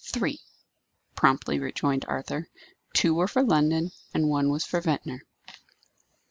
"Three," 0.03 0.39
promptly 1.15 1.59
rejoined 1.59 2.05
Arthur. 2.07 2.47
"Two 2.95 3.13
were 3.13 3.27
for 3.27 3.43
London, 3.43 3.91
and 4.15 4.27
one 4.29 4.49
was 4.49 4.65
for 4.65 4.81
Ventnor." 4.81 5.21